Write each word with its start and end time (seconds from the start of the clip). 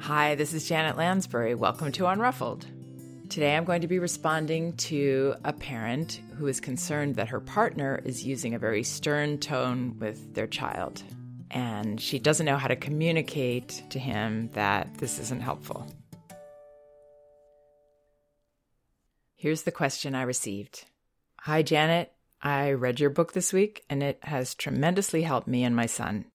Hi, 0.00 0.36
this 0.36 0.54
is 0.54 0.66
Janet 0.66 0.96
Lansbury. 0.96 1.54
Welcome 1.54 1.92
to 1.92 2.04
Unruffled. 2.04 2.64
Today 3.28 3.56
I'm 3.56 3.64
going 3.64 3.82
to 3.82 3.88
be 3.88 3.98
responding 3.98 4.74
to 4.76 5.34
a 5.44 5.52
parent 5.52 6.20
who 6.36 6.46
is 6.46 6.60
concerned 6.60 7.16
that 7.16 7.28
her 7.28 7.40
partner 7.40 8.00
is 8.04 8.24
using 8.24 8.54
a 8.54 8.58
very 8.58 8.84
stern 8.84 9.38
tone 9.38 9.98
with 9.98 10.34
their 10.34 10.46
child. 10.46 11.02
And 11.50 12.00
she 12.00 12.18
doesn't 12.18 12.46
know 12.46 12.56
how 12.56 12.68
to 12.68 12.76
communicate 12.76 13.82
to 13.90 13.98
him 13.98 14.48
that 14.54 14.96
this 14.98 15.18
isn't 15.18 15.42
helpful. 15.42 15.86
Here's 19.34 19.62
the 19.62 19.72
question 19.72 20.14
I 20.14 20.22
received 20.22 20.84
Hi, 21.40 21.62
Janet. 21.62 22.12
I 22.40 22.70
read 22.72 23.00
your 23.00 23.10
book 23.10 23.32
this 23.32 23.52
week 23.52 23.84
and 23.90 24.02
it 24.02 24.20
has 24.22 24.54
tremendously 24.54 25.22
helped 25.22 25.48
me 25.48 25.64
and 25.64 25.74
my 25.74 25.86
son. 25.86 26.26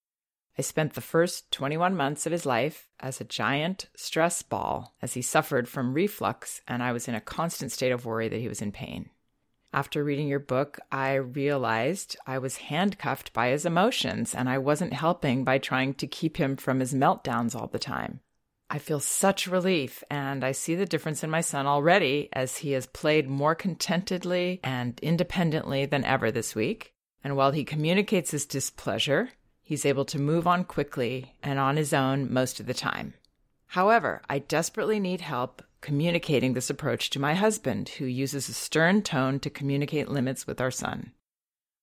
I 0.58 0.62
spent 0.62 0.94
the 0.94 1.02
first 1.02 1.52
21 1.52 1.96
months 1.96 2.26
of 2.26 2.32
his 2.32 2.46
life 2.46 2.88
as 3.00 3.20
a 3.20 3.26
giant 3.26 3.88
stress 3.96 4.42
ball 4.44 4.94
as 5.02 5.14
he 5.14 5.22
suffered 5.22 5.68
from 5.68 5.94
reflux, 5.94 6.62
and 6.68 6.84
I 6.84 6.92
was 6.92 7.08
in 7.08 7.16
a 7.16 7.22
constant 7.22 7.72
state 7.72 7.92
of 7.92 8.06
worry 8.06 8.28
that 8.28 8.40
he 8.40 8.48
was 8.48 8.62
in 8.62 8.72
pain. 8.72 9.10
After 9.74 10.04
reading 10.04 10.28
your 10.28 10.40
book, 10.40 10.80
I 10.92 11.16
realized 11.16 12.16
I 12.28 12.38
was 12.38 12.58
handcuffed 12.58 13.34
by 13.34 13.48
his 13.50 13.66
emotions 13.66 14.36
and 14.36 14.48
I 14.48 14.60
wasn't 14.60 14.94
helping 14.94 15.44
by 15.44 15.58
trying 15.58 15.96
to 15.96 16.06
keep 16.06 16.38
him 16.38 16.58
from 16.58 16.80
his 16.80 16.94
meltdowns 16.94 17.56
all 17.56 17.68
the 17.68 17.80
time. 17.80 18.20
I 18.70 18.78
feel 18.78 19.00
such 19.00 19.48
relief, 19.48 20.04
and 20.10 20.44
I 20.44 20.52
see 20.52 20.76
the 20.76 20.86
difference 20.86 21.24
in 21.24 21.30
my 21.30 21.42
son 21.42 21.68
already 21.68 22.30
as 22.34 22.58
he 22.58 22.72
has 22.72 22.88
played 22.88 23.28
more 23.28 23.56
contentedly 23.56 24.60
and 24.64 25.00
independently 25.02 25.86
than 25.86 26.06
ever 26.06 26.32
this 26.32 26.56
week. 26.56 26.94
And 27.24 27.36
while 27.36 27.52
he 27.52 27.66
communicates 27.66 28.32
his 28.32 28.46
displeasure, 28.46 29.30
He's 29.64 29.86
able 29.86 30.06
to 30.06 30.20
move 30.20 30.46
on 30.46 30.66
quickly 30.66 31.36
and 31.42 31.58
on 31.58 31.78
his 31.78 31.94
own 31.94 32.32
most 32.32 32.60
of 32.60 32.66
the 32.66 32.74
time. 32.74 33.14
However, 33.68 34.22
I 34.30 34.40
desperately 34.40 35.00
need 35.00 35.22
help 35.22 35.64
communicating 35.82 36.54
this 36.54 36.70
approach 36.70 37.10
to 37.10 37.20
my 37.20 37.34
husband, 37.34 37.90
who 37.90 38.06
uses 38.06 38.48
a 38.48 38.54
stern 38.54 39.02
tone 39.02 39.40
to 39.40 39.50
communicate 39.50 40.08
limits 40.08 40.48
with 40.48 40.62
our 40.62 40.72
son. 40.72 41.12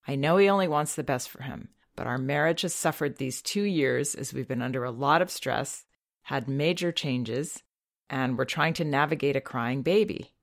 I 0.07 0.15
know 0.15 0.37
he 0.37 0.49
only 0.49 0.67
wants 0.67 0.95
the 0.95 1.03
best 1.03 1.29
for 1.29 1.43
him, 1.43 1.69
but 1.95 2.07
our 2.07 2.17
marriage 2.17 2.61
has 2.61 2.73
suffered 2.73 3.17
these 3.17 3.41
two 3.41 3.61
years 3.61 4.15
as 4.15 4.33
we've 4.33 4.47
been 4.47 4.61
under 4.61 4.83
a 4.83 4.91
lot 4.91 5.21
of 5.21 5.29
stress, 5.29 5.85
had 6.23 6.47
major 6.47 6.91
changes, 6.91 7.61
and 8.09 8.37
we're 8.37 8.45
trying 8.45 8.73
to 8.75 8.85
navigate 8.85 9.35
a 9.35 9.41
crying 9.41 9.83
baby. 9.83 10.33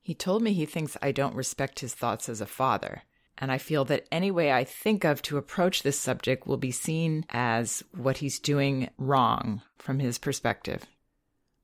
He 0.00 0.14
told 0.14 0.40
me 0.40 0.52
he 0.54 0.66
thinks 0.66 0.96
I 1.02 1.12
don't 1.12 1.34
respect 1.34 1.80
his 1.80 1.94
thoughts 1.94 2.28
as 2.28 2.40
a 2.40 2.46
father, 2.46 3.02
and 3.38 3.52
I 3.52 3.58
feel 3.58 3.84
that 3.86 4.06
any 4.10 4.30
way 4.30 4.52
I 4.52 4.64
think 4.64 5.04
of 5.04 5.22
to 5.22 5.36
approach 5.36 5.82
this 5.82 5.98
subject 5.98 6.46
will 6.46 6.56
be 6.56 6.70
seen 6.70 7.24
as 7.30 7.82
what 7.92 8.18
he's 8.18 8.38
doing 8.38 8.88
wrong 8.98 9.62
from 9.78 9.98
his 9.98 10.18
perspective. 10.18 10.86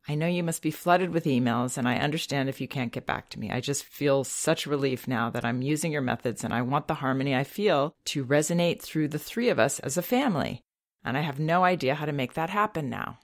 I 0.08 0.16
know 0.16 0.26
you 0.26 0.42
must 0.42 0.62
be 0.62 0.72
flooded 0.72 1.10
with 1.10 1.26
emails, 1.26 1.78
and 1.78 1.88
I 1.88 1.96
understand 1.96 2.48
if 2.48 2.60
you 2.60 2.66
can't 2.66 2.92
get 2.92 3.06
back 3.06 3.28
to 3.30 3.38
me. 3.38 3.50
I 3.50 3.60
just 3.60 3.84
feel 3.84 4.24
such 4.24 4.66
relief 4.66 5.06
now 5.06 5.30
that 5.30 5.44
I'm 5.44 5.62
using 5.62 5.92
your 5.92 6.02
methods, 6.02 6.42
and 6.42 6.52
I 6.52 6.62
want 6.62 6.88
the 6.88 6.94
harmony 6.94 7.36
I 7.36 7.44
feel 7.44 7.94
to 8.06 8.24
resonate 8.24 8.82
through 8.82 9.08
the 9.08 9.18
three 9.18 9.48
of 9.48 9.60
us 9.60 9.78
as 9.78 9.96
a 9.96 10.02
family. 10.02 10.60
And 11.04 11.16
I 11.16 11.20
have 11.20 11.38
no 11.38 11.62
idea 11.62 11.94
how 11.94 12.06
to 12.06 12.12
make 12.12 12.34
that 12.34 12.50
happen 12.50 12.90
now. 12.90 13.18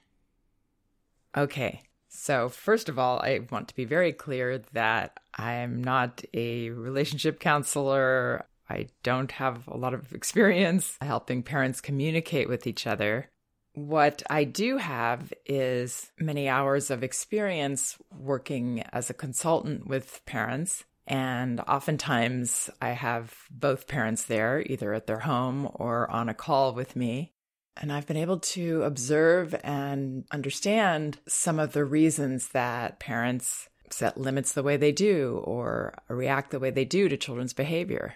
Okay, 1.36 1.82
so, 2.08 2.48
first 2.48 2.88
of 2.88 2.98
all, 2.98 3.20
I 3.20 3.40
want 3.50 3.68
to 3.68 3.76
be 3.76 3.84
very 3.84 4.12
clear 4.12 4.62
that 4.72 5.18
I'm 5.34 5.82
not 5.82 6.22
a 6.32 6.70
relationship 6.70 7.38
counselor. 7.38 8.46
I 8.68 8.88
don't 9.02 9.30
have 9.32 9.66
a 9.68 9.76
lot 9.76 9.94
of 9.94 10.12
experience 10.12 10.96
helping 11.00 11.42
parents 11.42 11.80
communicate 11.80 12.48
with 12.48 12.66
each 12.66 12.86
other. 12.86 13.30
What 13.74 14.22
I 14.28 14.44
do 14.44 14.78
have 14.78 15.32
is 15.46 16.10
many 16.18 16.48
hours 16.48 16.90
of 16.90 17.04
experience 17.04 17.96
working 18.18 18.82
as 18.92 19.08
a 19.10 19.14
consultant 19.14 19.86
with 19.86 20.20
parents. 20.26 20.84
And 21.06 21.60
oftentimes 21.60 22.68
I 22.82 22.90
have 22.90 23.34
both 23.50 23.86
parents 23.86 24.24
there, 24.24 24.60
either 24.66 24.92
at 24.92 25.06
their 25.06 25.20
home 25.20 25.70
or 25.74 26.10
on 26.10 26.28
a 26.28 26.34
call 26.34 26.74
with 26.74 26.96
me. 26.96 27.32
And 27.80 27.92
I've 27.92 28.06
been 28.06 28.16
able 28.16 28.40
to 28.40 28.82
observe 28.82 29.54
and 29.62 30.24
understand 30.32 31.18
some 31.28 31.58
of 31.58 31.72
the 31.72 31.84
reasons 31.84 32.48
that 32.48 32.98
parents 32.98 33.68
set 33.90 34.18
limits 34.18 34.52
the 34.52 34.62
way 34.62 34.76
they 34.76 34.92
do 34.92 35.40
or 35.44 35.94
react 36.08 36.50
the 36.50 36.58
way 36.58 36.70
they 36.70 36.84
do 36.84 37.08
to 37.08 37.16
children's 37.16 37.52
behavior. 37.52 38.14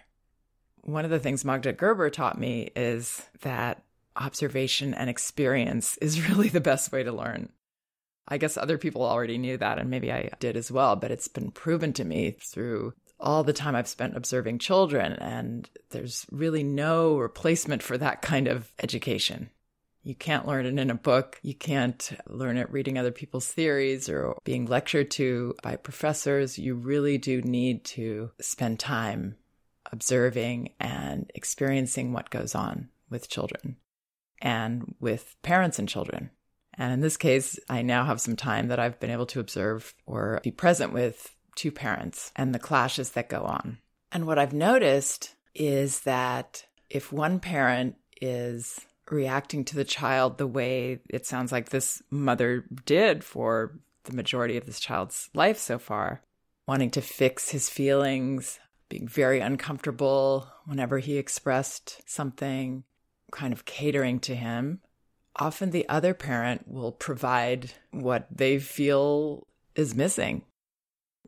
One 0.82 1.04
of 1.04 1.10
the 1.10 1.20
things 1.20 1.44
Magda 1.44 1.72
Gerber 1.72 2.10
taught 2.10 2.38
me 2.38 2.70
is 2.74 3.28
that 3.42 3.82
observation 4.16 4.94
and 4.94 5.08
experience 5.08 5.96
is 6.02 6.28
really 6.28 6.48
the 6.48 6.60
best 6.60 6.92
way 6.92 7.02
to 7.02 7.12
learn. 7.12 7.50
I 8.28 8.38
guess 8.38 8.56
other 8.56 8.78
people 8.78 9.02
already 9.02 9.36
knew 9.36 9.56
that, 9.58 9.78
and 9.78 9.90
maybe 9.90 10.12
I 10.12 10.30
did 10.38 10.56
as 10.56 10.70
well, 10.70 10.96
but 10.96 11.10
it's 11.10 11.28
been 11.28 11.50
proven 11.50 11.92
to 11.94 12.04
me 12.04 12.30
through 12.30 12.94
all 13.22 13.44
the 13.44 13.52
time 13.52 13.74
I've 13.74 13.88
spent 13.88 14.16
observing 14.16 14.58
children, 14.58 15.12
and 15.14 15.68
there's 15.90 16.26
really 16.30 16.62
no 16.62 17.16
replacement 17.16 17.82
for 17.82 17.96
that 17.98 18.22
kind 18.22 18.48
of 18.48 18.70
education. 18.82 19.50
You 20.02 20.16
can't 20.16 20.48
learn 20.48 20.66
it 20.66 20.78
in 20.78 20.90
a 20.90 20.96
book. 20.96 21.38
You 21.42 21.54
can't 21.54 22.10
learn 22.26 22.56
it 22.56 22.72
reading 22.72 22.98
other 22.98 23.12
people's 23.12 23.46
theories 23.46 24.08
or 24.08 24.36
being 24.42 24.66
lectured 24.66 25.12
to 25.12 25.54
by 25.62 25.76
professors. 25.76 26.58
You 26.58 26.74
really 26.74 27.18
do 27.18 27.40
need 27.40 27.84
to 27.84 28.32
spend 28.40 28.80
time 28.80 29.36
observing 29.92 30.70
and 30.80 31.30
experiencing 31.34 32.12
what 32.12 32.30
goes 32.30 32.54
on 32.54 32.88
with 33.10 33.28
children 33.28 33.76
and 34.40 34.96
with 34.98 35.36
parents 35.42 35.78
and 35.78 35.88
children. 35.88 36.30
And 36.74 36.92
in 36.92 37.00
this 37.00 37.16
case, 37.16 37.58
I 37.68 37.82
now 37.82 38.04
have 38.04 38.20
some 38.20 38.34
time 38.34 38.68
that 38.68 38.80
I've 38.80 38.98
been 38.98 39.10
able 39.10 39.26
to 39.26 39.40
observe 39.40 39.94
or 40.06 40.40
be 40.42 40.50
present 40.50 40.92
with 40.92 41.36
two 41.54 41.72
parents 41.72 42.32
and 42.36 42.54
the 42.54 42.58
clashes 42.58 43.10
that 43.10 43.28
go 43.28 43.42
on. 43.42 43.78
And 44.10 44.26
what 44.26 44.38
I've 44.38 44.52
noticed 44.52 45.34
is 45.54 46.00
that 46.00 46.64
if 46.90 47.12
one 47.12 47.40
parent 47.40 47.96
is 48.20 48.80
reacting 49.10 49.64
to 49.64 49.76
the 49.76 49.84
child 49.84 50.38
the 50.38 50.46
way 50.46 51.00
it 51.10 51.26
sounds 51.26 51.52
like 51.52 51.68
this 51.68 52.02
mother 52.10 52.64
did 52.86 53.24
for 53.24 53.78
the 54.04 54.14
majority 54.14 54.56
of 54.56 54.66
this 54.66 54.80
child's 54.80 55.28
life 55.34 55.58
so 55.58 55.78
far, 55.78 56.22
wanting 56.66 56.90
to 56.90 57.00
fix 57.00 57.50
his 57.50 57.69
feelings, 57.69 58.58
being 58.88 59.08
very 59.08 59.40
uncomfortable 59.40 60.48
whenever 60.64 60.98
he 60.98 61.16
expressed 61.16 62.02
something, 62.06 62.84
kind 63.30 63.52
of 63.52 63.64
catering 63.64 64.20
to 64.20 64.34
him. 64.34 64.80
Often 65.36 65.70
the 65.70 65.88
other 65.88 66.12
parent 66.12 66.69
will 66.69 66.92
provide 66.92 67.72
what 67.90 68.26
they 68.30 68.58
feel 68.58 69.46
is 69.74 69.94
missing 69.94 70.44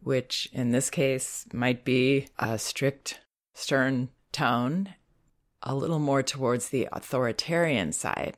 which 0.04 0.48
in 0.52 0.70
this 0.70 0.90
case 0.90 1.46
might 1.52 1.84
be 1.84 2.28
a 2.38 2.58
strict, 2.58 3.20
stern 3.54 4.10
tone, 4.32 4.94
a 5.62 5.74
little 5.74 5.98
more 5.98 6.22
towards 6.22 6.68
the 6.68 6.88
authoritarian 6.92 7.90
side. 7.90 8.36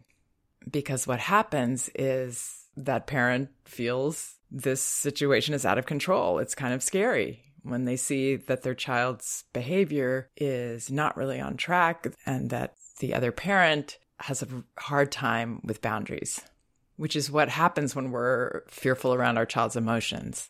Because 0.70 1.06
what 1.06 1.18
happens 1.18 1.90
is 1.94 2.66
that 2.76 3.06
parent 3.06 3.50
feels 3.64 4.36
this 4.50 4.80
situation 4.80 5.54
is 5.54 5.66
out 5.66 5.78
of 5.78 5.86
control. 5.86 6.38
It's 6.38 6.54
kind 6.54 6.72
of 6.72 6.82
scary 6.82 7.42
when 7.62 7.84
they 7.84 7.96
see 7.96 8.36
that 8.36 8.62
their 8.62 8.74
child's 8.74 9.44
behavior 9.52 10.30
is 10.36 10.90
not 10.90 11.16
really 11.16 11.40
on 11.40 11.56
track 11.56 12.06
and 12.24 12.50
that 12.50 12.74
the 13.00 13.12
other 13.12 13.32
parent 13.32 13.98
has 14.20 14.42
a 14.42 14.64
hard 14.78 15.10
time 15.10 15.60
with 15.64 15.82
boundaries, 15.82 16.40
which 16.96 17.16
is 17.16 17.30
what 17.30 17.48
happens 17.48 17.96
when 17.96 18.12
we're 18.12 18.62
fearful 18.68 19.12
around 19.12 19.36
our 19.36 19.46
child's 19.46 19.76
emotions 19.76 20.48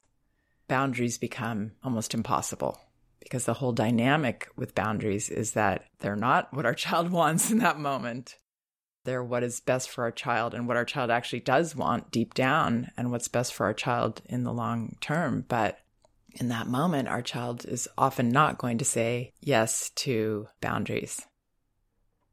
boundaries 0.69 1.19
become 1.19 1.73
almost 1.83 2.15
impossible 2.15 2.81
because 3.21 3.45
the 3.45 3.55
whole 3.55 3.73
dynamic 3.73 4.49
with 4.57 4.75
boundaries 4.75 5.29
is 5.29 5.53
that 5.53 5.85
they're 5.99 6.17
not 6.17 6.53
what 6.53 6.67
our 6.67 6.75
child 6.87 7.11
wants 7.11 7.51
in 7.51 7.59
that 7.59 7.79
moment. 7.79 8.37
They're 9.05 9.23
what 9.23 9.45
is 9.45 9.61
best 9.61 9.91
for 9.91 10.05
our 10.05 10.11
child 10.11 10.53
and 10.55 10.67
what 10.67 10.77
our 10.77 10.85
child 10.85 11.11
actually 11.11 11.41
does 11.41 11.77
want 11.77 12.11
deep 12.11 12.35
down 12.35 12.91
and 12.97 13.11
what's 13.11 13.29
best 13.29 13.55
for 13.55 13.67
our 13.67 13.75
child 13.75 14.21
in 14.27 14.43
the 14.43 14.53
long 14.53 14.97
term. 15.01 15.45
But 15.49 15.79
in 16.35 16.49
that 16.49 16.67
moment, 16.67 17.09
our 17.09 17.23
child 17.23 17.65
is 17.65 17.89
often 17.97 18.31
not 18.31 18.59
going 18.59 18.79
to 18.79 18.85
say 18.85 19.33
yes 19.41 19.91
to 19.97 20.49
boundaries. 20.61 21.25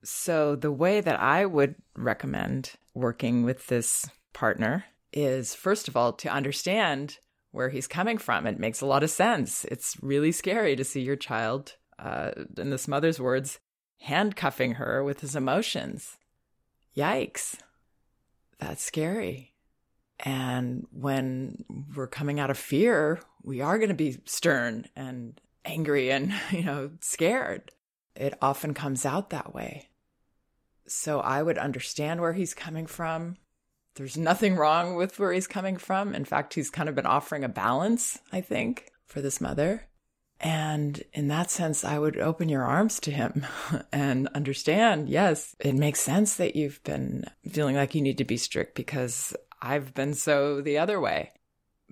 So, 0.03 0.55
the 0.55 0.71
way 0.71 0.99
that 0.99 1.19
I 1.19 1.45
would 1.45 1.75
recommend 1.95 2.71
working 2.93 3.43
with 3.43 3.67
this 3.67 4.05
partner 4.33 4.85
is 5.13 5.55
first 5.55 5.87
of 5.87 5.95
all 5.95 6.11
to 6.13 6.27
understand 6.27 7.19
where 7.53 7.69
he's 7.69 7.87
coming 7.87 8.17
from. 8.17 8.47
It 8.47 8.59
makes 8.59 8.81
a 8.81 8.85
lot 8.85 9.03
of 9.03 9.11
sense. 9.11 9.63
It's 9.65 9.95
really 10.01 10.31
scary 10.31 10.75
to 10.75 10.83
see 10.83 11.01
your 11.01 11.15
child, 11.15 11.75
uh, 11.99 12.31
in 12.57 12.71
this 12.71 12.87
mother's 12.87 13.19
words, 13.19 13.59
handcuffing 14.01 14.73
her 14.73 15.03
with 15.03 15.21
his 15.21 15.35
emotions. 15.35 16.17
Yikes. 16.97 17.55
That's 18.57 18.83
scary. 18.83 19.53
And 20.19 20.87
when 20.91 21.63
we're 21.95 22.07
coming 22.07 22.39
out 22.39 22.49
of 22.49 22.57
fear, 22.57 23.21
we 23.43 23.61
are 23.61 23.77
going 23.77 23.89
to 23.89 23.95
be 23.95 24.17
stern 24.25 24.85
and 24.95 25.39
angry 25.63 26.11
and, 26.11 26.33
you 26.51 26.63
know, 26.63 26.89
scared. 27.01 27.71
It 28.15 28.33
often 28.41 28.73
comes 28.73 29.05
out 29.05 29.29
that 29.29 29.53
way. 29.53 29.89
So 30.87 31.19
I 31.19 31.43
would 31.43 31.59
understand 31.59 32.19
where 32.19 32.33
he's 32.33 32.55
coming 32.55 32.87
from 32.87 33.37
there's 33.95 34.17
nothing 34.17 34.55
wrong 34.55 34.95
with 34.95 35.19
where 35.19 35.31
he's 35.31 35.47
coming 35.47 35.77
from. 35.77 36.15
In 36.15 36.25
fact, 36.25 36.53
he's 36.53 36.69
kind 36.69 36.89
of 36.89 36.95
been 36.95 37.05
offering 37.05 37.43
a 37.43 37.49
balance, 37.49 38.19
I 38.31 38.41
think, 38.41 38.91
for 39.05 39.21
this 39.21 39.39
mother. 39.39 39.87
And 40.39 41.01
in 41.13 41.29
that 41.29 41.51
sense, 41.51 41.85
I 41.85 41.99
would 41.99 42.17
open 42.17 42.49
your 42.49 42.63
arms 42.63 42.99
to 43.01 43.11
him 43.11 43.45
and 43.91 44.27
understand 44.29 45.09
yes, 45.09 45.55
it 45.59 45.73
makes 45.75 46.01
sense 46.01 46.35
that 46.35 46.55
you've 46.55 46.83
been 46.83 47.25
feeling 47.49 47.75
like 47.75 47.95
you 47.95 48.01
need 48.01 48.17
to 48.17 48.25
be 48.25 48.37
strict 48.37 48.75
because 48.75 49.33
I've 49.61 49.93
been 49.93 50.13
so 50.13 50.59
the 50.59 50.77
other 50.79 50.99
way. 50.99 51.31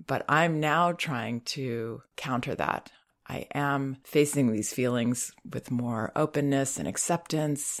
But 0.06 0.24
I'm 0.28 0.60
now 0.60 0.92
trying 0.92 1.42
to 1.42 2.02
counter 2.16 2.54
that. 2.56 2.90
I 3.26 3.46
am 3.54 3.98
facing 4.04 4.52
these 4.52 4.72
feelings 4.72 5.32
with 5.50 5.70
more 5.70 6.12
openness 6.16 6.78
and 6.78 6.88
acceptance, 6.88 7.80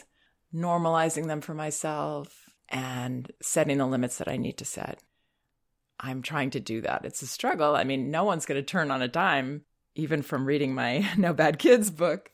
normalizing 0.54 1.26
them 1.26 1.40
for 1.40 1.52
myself, 1.52 2.41
and 2.68 3.30
setting 3.40 3.78
the 3.78 3.86
limits 3.86 4.18
that 4.18 4.28
I 4.28 4.36
need 4.36 4.58
to 4.58 4.64
set. 4.64 5.02
I'm 6.00 6.22
trying 6.22 6.50
to 6.50 6.60
do 6.60 6.80
that. 6.80 7.04
It's 7.04 7.22
a 7.22 7.26
struggle. 7.26 7.76
I 7.76 7.84
mean, 7.84 8.10
no 8.10 8.24
one's 8.24 8.46
going 8.46 8.60
to 8.60 8.66
turn 8.66 8.90
on 8.90 9.02
a 9.02 9.08
dime 9.08 9.62
even 9.94 10.22
from 10.22 10.46
reading 10.46 10.74
my 10.74 11.08
No 11.16 11.32
Bad 11.32 11.58
Kids 11.58 11.90
book, 11.90 12.32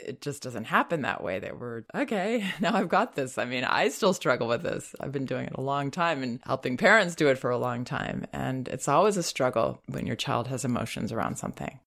it 0.00 0.20
just 0.20 0.42
doesn't 0.42 0.64
happen 0.64 1.02
that 1.02 1.22
way 1.22 1.38
that 1.38 1.58
we're 1.58 1.82
okay 1.94 2.52
now 2.60 2.74
i've 2.74 2.88
got 2.88 3.14
this 3.14 3.38
i 3.38 3.44
mean 3.44 3.64
i 3.64 3.88
still 3.88 4.14
struggle 4.14 4.48
with 4.48 4.62
this 4.62 4.94
i've 5.00 5.12
been 5.12 5.26
doing 5.26 5.46
it 5.46 5.54
a 5.54 5.60
long 5.60 5.90
time 5.90 6.22
and 6.22 6.40
helping 6.44 6.76
parents 6.76 7.14
do 7.14 7.28
it 7.28 7.38
for 7.38 7.50
a 7.50 7.58
long 7.58 7.84
time 7.84 8.26
and 8.32 8.68
it's 8.68 8.88
always 8.88 9.16
a 9.16 9.22
struggle 9.22 9.82
when 9.86 10.06
your 10.06 10.16
child 10.16 10.48
has 10.48 10.64
emotions 10.64 11.12
around 11.12 11.36
something 11.36 11.80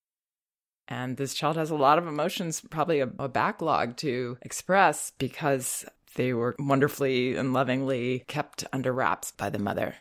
and 0.88 1.18
this 1.18 1.34
child 1.34 1.56
has 1.56 1.72
a 1.72 1.76
lot 1.76 1.98
of 1.98 2.08
emotions 2.08 2.62
probably 2.70 3.00
a, 3.00 3.10
a 3.20 3.30
backlog 3.30 3.96
to 3.98 4.38
express 4.42 5.12
because 5.18 5.86
they 6.16 6.34
were 6.34 6.56
wonderfully 6.60 7.36
and 7.36 7.54
lovingly 7.54 8.24
kept 8.28 8.66
under 8.74 8.92
wraps 8.92 9.32
by 9.32 9.50
the 9.50 9.60
mother 9.60 9.96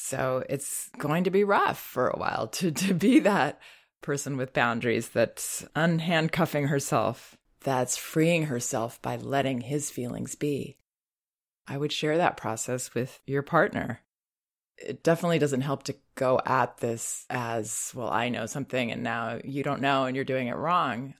so 0.00 0.44
it's 0.48 0.90
going 0.96 1.24
to 1.24 1.30
be 1.30 1.42
rough 1.42 1.78
for 1.78 2.06
a 2.08 2.18
while 2.18 2.46
to, 2.46 2.70
to 2.86 2.94
be 2.94 3.18
that 3.20 3.60
person 4.00 4.36
with 4.36 4.52
boundaries 4.52 5.08
that's 5.08 5.66
unhandcuffing 5.74 6.68
herself, 6.68 7.36
that's 7.60 7.96
freeing 7.96 8.46
herself 8.46 9.02
by 9.02 9.16
letting 9.16 9.62
his 9.62 9.90
feelings 9.90 10.36
be. 10.36 10.78
I 11.66 11.76
would 11.76 11.92
share 11.92 12.16
that 12.16 12.36
process 12.36 12.94
with 12.94 13.20
your 13.26 13.42
partner. 13.42 14.00
It 14.76 15.02
definitely 15.02 15.40
doesn't 15.40 15.62
help 15.62 15.82
to 15.84 15.96
go 16.14 16.40
at 16.46 16.78
this 16.78 17.26
as, 17.28 17.92
well, 17.94 18.08
I 18.08 18.28
know 18.28 18.46
something 18.46 18.92
and 18.92 19.02
now 19.02 19.40
you 19.44 19.64
don't 19.64 19.82
know 19.82 20.04
and 20.04 20.14
you're 20.14 20.24
doing 20.24 20.46
it 20.46 20.56
wrong. 20.56 21.14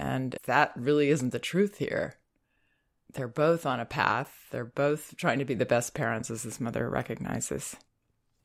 And 0.00 0.36
that 0.46 0.72
really 0.74 1.10
isn't 1.10 1.30
the 1.30 1.38
truth 1.38 1.78
here. 1.78 2.16
They're 3.14 3.28
both 3.28 3.64
on 3.64 3.80
a 3.80 3.84
path. 3.84 4.32
They're 4.50 4.64
both 4.64 5.16
trying 5.16 5.38
to 5.38 5.44
be 5.44 5.54
the 5.54 5.64
best 5.64 5.94
parents, 5.94 6.30
as 6.30 6.42
this 6.42 6.60
mother 6.60 6.88
recognizes. 6.88 7.76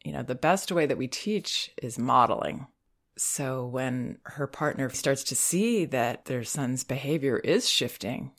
You 0.04 0.14
know, 0.14 0.24
the 0.24 0.36
best 0.36 0.72
way 0.72 0.86
that 0.86 0.98
we 0.98 1.08
teach 1.08 1.72
is 1.82 2.00
modeling. 2.00 2.68
So 3.18 3.66
when 3.66 4.20
her 4.24 4.48
partner 4.48 4.90
starts 4.90 5.24
to 5.26 5.36
see 5.36 5.86
that 5.86 6.26
their 6.26 6.44
son's 6.44 6.86
behavior 6.86 7.38
is 7.40 7.70
shifting 7.70 8.32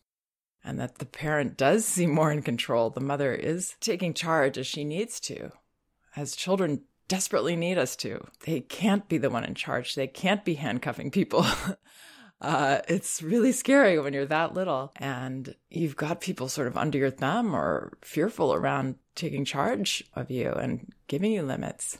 and 0.65 0.81
that 0.81 0.99
the 0.99 1.07
parent 1.07 1.57
does 1.57 1.85
seem 1.87 2.11
more 2.11 2.33
in 2.33 2.43
control, 2.43 2.91
the 2.91 3.01
mother 3.01 3.35
is 3.35 3.77
taking 3.81 4.15
charge 4.15 4.57
as 4.57 4.67
she 4.67 4.85
needs 4.85 5.21
to, 5.21 5.51
as 6.17 6.35
children 6.35 6.83
desperately 7.09 7.57
need 7.57 7.77
us 7.77 7.97
to. 7.97 8.25
They 8.47 8.61
can't 8.61 9.09
be 9.09 9.19
the 9.19 9.31
one 9.31 9.45
in 9.45 9.55
charge, 9.55 9.97
they 9.97 10.07
can't 10.07 10.45
be 10.45 10.55
handcuffing 10.55 11.11
people. 11.11 11.45
Uh, 12.41 12.81
it's 12.89 13.23
really 13.23 13.53
scary 13.53 13.99
when 13.99 14.15
you're 14.15 14.25
that 14.25 14.55
little 14.55 14.93
and 14.97 15.55
you've 15.69 15.97
got 15.97 16.21
people 16.21 16.49
sort 16.49 16.67
of 16.67 16.77
under 16.77 16.97
your 16.97 17.11
thumb 17.11 17.55
or 17.55 17.93
fearful 18.01 18.55
around 18.55 18.95
taking 19.15 19.45
charge 19.45 20.03
of 20.15 20.31
you 20.31 20.51
and 20.51 20.93
giving 21.07 21.33
you 21.33 21.43
limits. 21.43 21.99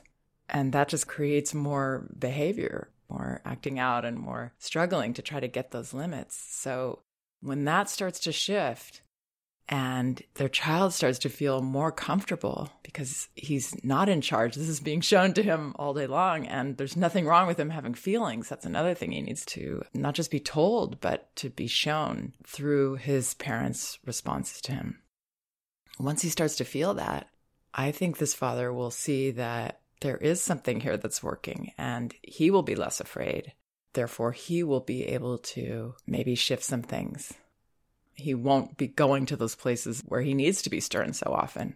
And 0.49 0.73
that 0.73 0.89
just 0.89 1.07
creates 1.07 1.53
more 1.53 2.09
behavior, 2.17 2.89
more 3.09 3.41
acting 3.45 3.77
out, 3.77 4.03
and 4.03 4.17
more 4.17 4.53
struggling 4.57 5.13
to 5.13 5.21
try 5.21 5.39
to 5.39 5.47
get 5.47 5.71
those 5.71 5.93
limits. 5.93 6.35
So 6.35 7.03
when 7.41 7.63
that 7.65 7.89
starts 7.89 8.19
to 8.21 8.31
shift, 8.31 9.01
and 9.71 10.21
their 10.33 10.49
child 10.49 10.93
starts 10.93 11.17
to 11.19 11.29
feel 11.29 11.61
more 11.61 11.93
comfortable 11.93 12.69
because 12.83 13.29
he's 13.35 13.73
not 13.85 14.09
in 14.09 14.19
charge. 14.19 14.55
This 14.55 14.67
is 14.67 14.81
being 14.81 14.99
shown 14.99 15.33
to 15.33 15.41
him 15.41 15.73
all 15.79 15.93
day 15.93 16.07
long, 16.07 16.45
and 16.45 16.75
there's 16.75 16.97
nothing 16.97 17.25
wrong 17.25 17.47
with 17.47 17.57
him 17.57 17.69
having 17.69 17.93
feelings. 17.93 18.49
That's 18.49 18.65
another 18.65 18.93
thing 18.93 19.13
he 19.13 19.21
needs 19.21 19.45
to 19.45 19.81
not 19.93 20.13
just 20.13 20.29
be 20.29 20.41
told, 20.41 20.99
but 20.99 21.33
to 21.37 21.49
be 21.49 21.67
shown 21.67 22.33
through 22.45 22.95
his 22.95 23.33
parents' 23.35 23.97
responses 24.05 24.59
to 24.63 24.73
him. 24.73 24.99
Once 25.97 26.21
he 26.21 26.29
starts 26.29 26.57
to 26.57 26.65
feel 26.65 26.93
that, 26.95 27.29
I 27.73 27.91
think 27.91 28.17
this 28.17 28.33
father 28.33 28.73
will 28.73 28.91
see 28.91 29.31
that 29.31 29.79
there 30.01 30.17
is 30.17 30.41
something 30.41 30.81
here 30.81 30.97
that's 30.97 31.23
working 31.23 31.71
and 31.77 32.13
he 32.21 32.51
will 32.51 32.63
be 32.63 32.75
less 32.75 32.99
afraid. 32.99 33.53
Therefore, 33.93 34.31
he 34.31 34.63
will 34.63 34.79
be 34.81 35.05
able 35.05 35.37
to 35.37 35.95
maybe 36.05 36.35
shift 36.35 36.63
some 36.63 36.81
things. 36.81 37.33
He 38.21 38.33
won't 38.33 38.77
be 38.77 38.87
going 38.87 39.25
to 39.27 39.35
those 39.35 39.55
places 39.55 40.01
where 40.05 40.21
he 40.21 40.33
needs 40.33 40.61
to 40.61 40.69
be 40.69 40.79
stern 40.79 41.13
so 41.13 41.33
often. 41.33 41.75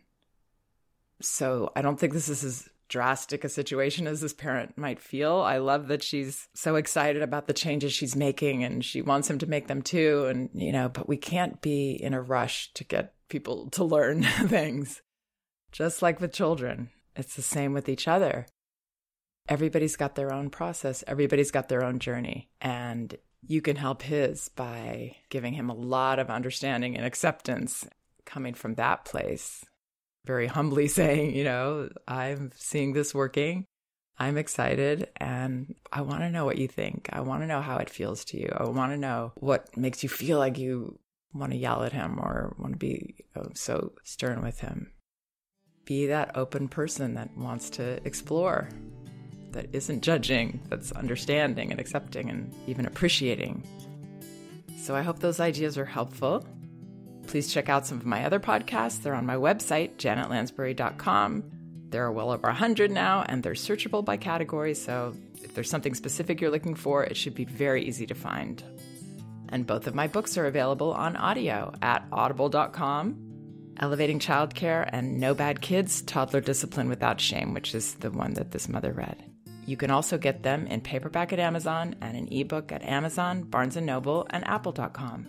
So 1.21 1.71
I 1.75 1.81
don't 1.81 1.99
think 1.99 2.13
this 2.13 2.29
is 2.29 2.43
as 2.43 2.69
drastic 2.87 3.43
a 3.43 3.49
situation 3.49 4.07
as 4.07 4.21
this 4.21 4.33
parent 4.33 4.77
might 4.77 4.99
feel. 4.99 5.37
I 5.37 5.57
love 5.57 5.87
that 5.87 6.03
she's 6.03 6.47
so 6.53 6.75
excited 6.75 7.21
about 7.21 7.47
the 7.47 7.53
changes 7.53 7.93
she's 7.93 8.15
making 8.15 8.63
and 8.63 8.83
she 8.83 9.01
wants 9.01 9.29
him 9.29 9.39
to 9.39 9.47
make 9.47 9.67
them 9.67 9.81
too. 9.81 10.27
And, 10.29 10.49
you 10.53 10.71
know, 10.71 10.89
but 10.89 11.07
we 11.07 11.17
can't 11.17 11.61
be 11.61 11.91
in 11.91 12.13
a 12.13 12.21
rush 12.21 12.71
to 12.73 12.83
get 12.83 13.13
people 13.29 13.69
to 13.71 13.83
learn 13.83 14.23
things. 14.47 15.01
Just 15.71 16.01
like 16.01 16.21
with 16.21 16.31
children, 16.31 16.89
it's 17.15 17.35
the 17.35 17.41
same 17.41 17.73
with 17.73 17.89
each 17.89 18.07
other. 18.07 18.45
Everybody's 19.47 19.95
got 19.95 20.15
their 20.15 20.33
own 20.33 20.49
process, 20.49 21.03
everybody's 21.07 21.51
got 21.51 21.69
their 21.69 21.83
own 21.83 21.99
journey. 21.99 22.49
And 22.61 23.15
you 23.47 23.61
can 23.61 23.75
help 23.75 24.01
his 24.01 24.49
by 24.49 25.15
giving 25.29 25.53
him 25.53 25.69
a 25.69 25.75
lot 25.75 26.19
of 26.19 26.29
understanding 26.29 26.95
and 26.95 27.05
acceptance 27.05 27.87
coming 28.25 28.53
from 28.53 28.75
that 28.75 29.05
place. 29.05 29.63
Very 30.25 30.47
humbly 30.47 30.87
saying, 30.99 31.35
you 31.35 31.43
know, 31.43 31.89
I'm 32.07 32.51
seeing 32.55 32.93
this 32.93 33.13
working. 33.13 33.65
I'm 34.17 34.37
excited 34.37 35.09
and 35.17 35.75
I 35.91 36.01
want 36.01 36.21
to 36.21 36.29
know 36.29 36.45
what 36.45 36.57
you 36.57 36.67
think. 36.67 37.09
I 37.11 37.19
want 37.21 37.43
to 37.43 37.47
know 37.47 37.61
how 37.61 37.77
it 37.77 37.89
feels 37.89 38.23
to 38.25 38.37
you. 38.37 38.49
I 38.55 38.63
want 38.63 38.93
to 38.93 38.97
know 38.97 39.33
what 39.35 39.75
makes 39.75 40.03
you 40.03 40.09
feel 40.09 40.37
like 40.37 40.57
you 40.57 40.99
want 41.33 41.51
to 41.51 41.57
yell 41.57 41.83
at 41.83 41.91
him 41.91 42.17
or 42.19 42.55
want 42.57 42.73
to 42.73 42.79
be 42.79 43.25
oh, 43.35 43.47
so 43.53 43.91
stern 44.03 44.41
with 44.41 44.61
him 44.61 44.93
be 45.85 46.07
that 46.07 46.35
open 46.35 46.67
person 46.67 47.13
that 47.13 47.35
wants 47.37 47.69
to 47.71 47.99
explore, 48.05 48.67
that 49.55 49.69
isn't 49.71 50.01
judging, 50.01 50.59
that's 50.69 50.91
understanding 50.91 51.71
and 51.71 51.79
accepting 51.79 52.29
and 52.29 52.53
even 52.67 52.85
appreciating. 52.85 53.63
So 54.77 54.95
I 54.95 55.01
hope 55.01 55.19
those 55.19 55.39
ideas 55.39 55.77
are 55.77 55.85
helpful. 55.85 56.45
Please 57.25 57.51
check 57.51 57.69
out 57.69 57.87
some 57.87 57.97
of 57.97 58.05
my 58.05 58.25
other 58.25 58.39
podcasts. 58.39 59.01
They're 59.01 59.15
on 59.15 59.25
my 59.25 59.37
website, 59.37 59.95
janetlansbury.com. 59.95 61.43
There 61.89 62.05
are 62.05 62.11
well 62.11 62.31
over 62.31 62.47
100 62.47 62.91
now, 62.91 63.23
and 63.27 63.41
they're 63.41 63.53
searchable 63.53 64.03
by 64.03 64.17
category. 64.17 64.73
So 64.73 65.15
if 65.41 65.55
there's 65.55 65.69
something 65.69 65.95
specific 65.95 66.41
you're 66.41 66.51
looking 66.51 66.75
for, 66.75 67.05
it 67.05 67.15
should 67.15 67.33
be 67.33 67.45
very 67.45 67.85
easy 67.85 68.05
to 68.07 68.13
find. 68.13 68.61
And 69.49 69.65
both 69.65 69.87
of 69.87 69.95
my 69.95 70.07
books 70.07 70.37
are 70.37 70.47
available 70.47 70.91
on 70.91 71.15
audio 71.15 71.73
at 71.81 72.05
audible.com 72.11 73.21
Elevating 73.77 74.19
Childcare 74.19 74.89
and 74.91 75.19
No 75.19 75.33
Bad 75.33 75.61
Kids 75.61 76.01
Toddler 76.01 76.41
Discipline 76.41 76.89
Without 76.89 77.19
Shame, 77.19 77.53
which 77.53 77.75
is 77.75 77.95
the 77.95 78.11
one 78.11 78.33
that 78.35 78.51
this 78.51 78.69
mother 78.69 78.93
read. 78.93 79.34
You 79.65 79.77
can 79.77 79.91
also 79.91 80.17
get 80.17 80.43
them 80.43 80.67
in 80.67 80.81
paperback 80.81 81.33
at 81.33 81.39
Amazon 81.39 81.95
and 82.01 82.15
an 82.15 82.27
ebook 82.31 82.71
at 82.71 82.83
Amazon, 82.83 83.43
Barnes 83.43 83.75
& 83.75 83.81
Noble, 83.81 84.27
and 84.29 84.45
apple.com. 84.47 85.27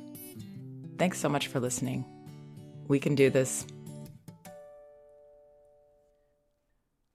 Thanks 0.99 1.19
so 1.19 1.28
much 1.28 1.49
for 1.49 1.61
listening. 1.61 2.05
We 2.88 2.99
can 3.00 3.14
do 3.14 3.31
this. 3.31 3.66